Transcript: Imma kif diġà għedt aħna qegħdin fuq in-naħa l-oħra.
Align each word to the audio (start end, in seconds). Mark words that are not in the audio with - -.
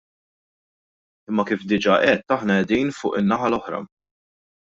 Imma 1.31 1.45
kif 1.51 1.65
diġà 1.73 1.99
għedt 2.07 2.35
aħna 2.37 2.57
qegħdin 2.63 2.91
fuq 3.01 3.21
in-naħa 3.23 3.53
l-oħra. 3.53 3.85